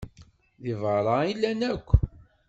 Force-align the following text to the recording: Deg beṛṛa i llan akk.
Deg 0.63 0.75
beṛṛa 0.81 1.15
i 1.31 1.33
llan 1.37 1.61
akk. 1.73 1.89